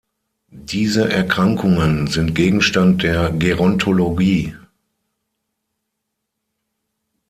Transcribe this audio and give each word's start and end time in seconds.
Diese 0.73 1.11
Erkrankungen 1.11 2.07
sind 2.07 2.33
Gegenstand 2.33 3.03
der 3.03 3.29
Gerontologie. 3.31 4.55